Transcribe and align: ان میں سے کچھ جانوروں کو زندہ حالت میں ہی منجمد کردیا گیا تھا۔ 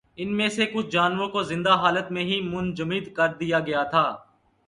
ان 0.15 0.37
میں 0.37 0.47
سے 0.49 0.65
کچھ 0.65 0.87
جانوروں 0.87 1.27
کو 1.29 1.43
زندہ 1.43 1.75
حالت 1.75 2.11
میں 2.11 2.23
ہی 2.23 2.41
منجمد 2.41 3.13
کردیا 3.15 3.59
گیا 3.59 3.83
تھا۔ 3.83 4.17